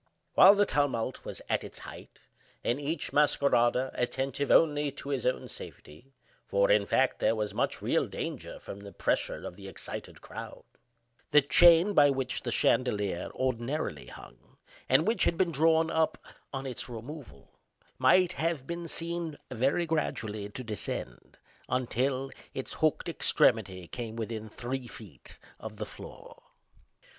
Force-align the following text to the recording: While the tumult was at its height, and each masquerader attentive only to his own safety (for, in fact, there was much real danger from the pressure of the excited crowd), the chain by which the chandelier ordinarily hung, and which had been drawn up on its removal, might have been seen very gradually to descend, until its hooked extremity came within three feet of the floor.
While 0.33 0.55
the 0.55 0.65
tumult 0.65 1.23
was 1.25 1.43
at 1.47 1.63
its 1.63 1.77
height, 1.77 2.17
and 2.63 2.81
each 2.81 3.13
masquerader 3.13 3.91
attentive 3.93 4.49
only 4.49 4.89
to 4.93 5.09
his 5.09 5.27
own 5.27 5.47
safety 5.47 6.11
(for, 6.47 6.71
in 6.71 6.87
fact, 6.87 7.19
there 7.19 7.35
was 7.35 7.53
much 7.53 7.83
real 7.83 8.07
danger 8.07 8.57
from 8.57 8.79
the 8.79 8.93
pressure 8.93 9.45
of 9.45 9.55
the 9.55 9.67
excited 9.67 10.19
crowd), 10.19 10.63
the 11.29 11.43
chain 11.43 11.93
by 11.93 12.09
which 12.09 12.41
the 12.41 12.49
chandelier 12.51 13.29
ordinarily 13.35 14.07
hung, 14.07 14.57
and 14.89 15.05
which 15.05 15.25
had 15.25 15.37
been 15.37 15.51
drawn 15.51 15.91
up 15.91 16.17
on 16.51 16.65
its 16.65 16.89
removal, 16.89 17.51
might 17.99 18.31
have 18.33 18.65
been 18.65 18.87
seen 18.87 19.37
very 19.51 19.85
gradually 19.85 20.49
to 20.49 20.63
descend, 20.63 21.37
until 21.69 22.31
its 22.55 22.73
hooked 22.73 23.07
extremity 23.07 23.87
came 23.87 24.15
within 24.15 24.49
three 24.49 24.87
feet 24.87 25.37
of 25.59 25.77
the 25.77 25.85
floor. 25.85 26.41